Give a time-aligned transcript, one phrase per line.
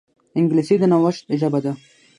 [0.39, 1.73] انګلیسي د نوښت ژبه ده